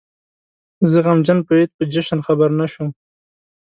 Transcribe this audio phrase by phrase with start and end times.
[0.89, 2.89] زه غمجن په عيد په جشن خبر نه شوم